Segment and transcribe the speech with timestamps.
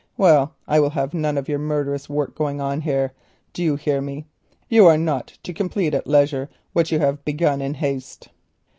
[0.17, 3.13] Well, I will have none of your murderous work going on here.
[3.53, 4.25] Do you hear me?
[4.67, 8.29] You are not to complete at leisure what you have begun in haste."